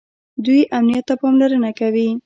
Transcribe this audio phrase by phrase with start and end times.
[0.45, 2.07] دوی امنیت ته پاملرنه کوي.